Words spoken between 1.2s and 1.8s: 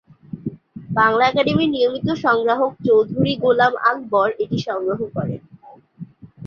একাডেমীর